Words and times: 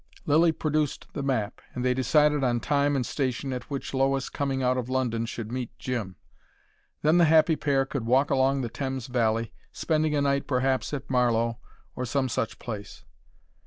Lilly 0.25 0.51
produced 0.51 1.05
the 1.13 1.21
map, 1.21 1.61
and 1.75 1.85
they 1.85 1.93
decided 1.93 2.43
on 2.43 2.59
time 2.59 2.95
and 2.95 3.05
station 3.05 3.53
at 3.53 3.69
which 3.69 3.93
Lois 3.93 4.29
coming 4.29 4.63
out 4.63 4.75
of 4.75 4.89
London, 4.89 5.27
should 5.27 5.51
meet 5.51 5.69
Jim. 5.77 6.15
Then 7.03 7.19
the 7.19 7.25
happy 7.25 7.55
pair 7.55 7.85
could 7.85 8.07
walk 8.07 8.31
along 8.31 8.61
the 8.61 8.67
Thames 8.69 9.05
valley, 9.05 9.53
spending 9.71 10.15
a 10.15 10.21
night 10.23 10.47
perhaps 10.47 10.91
at 10.91 11.07
Marlowe, 11.07 11.59
or 11.95 12.05
some 12.05 12.29
such 12.29 12.57
place. 12.57 13.05